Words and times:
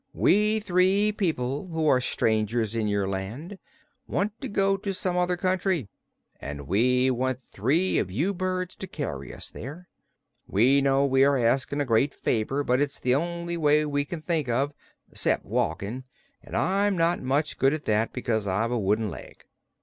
"We 0.15 0.59
three 0.59 1.11
people 1.11 1.67
who 1.67 1.87
are 1.87 2.01
strangers 2.01 2.73
in 2.73 2.87
your 2.87 3.07
land 3.07 3.59
want 4.07 4.41
to 4.41 4.47
go 4.49 4.75
to 4.75 4.95
some 4.95 5.15
other 5.15 5.37
country, 5.37 5.89
and 6.39 6.67
we 6.67 7.11
want 7.11 7.43
three 7.43 7.99
of 7.99 8.09
you 8.09 8.33
birds 8.33 8.75
to 8.77 8.87
carry 8.87 9.31
us 9.31 9.51
there. 9.51 9.89
We 10.47 10.81
know 10.81 11.05
we 11.05 11.23
are 11.23 11.37
asking 11.37 11.81
a 11.81 11.85
great 11.85 12.15
favor, 12.15 12.63
but 12.63 12.81
it's 12.81 12.99
the 12.99 13.13
only 13.13 13.57
way 13.57 13.85
we 13.85 14.03
can 14.03 14.21
think 14.21 14.49
of 14.49 14.73
excep' 15.11 15.45
walkin', 15.45 16.05
an' 16.41 16.55
I'm 16.55 16.97
not 16.97 17.21
much 17.21 17.59
good 17.59 17.71
at 17.75 17.85
that 17.85 18.11
because 18.11 18.47
I've 18.47 18.71
a 18.71 18.79
wooden 18.79 19.11
leg. 19.11 19.43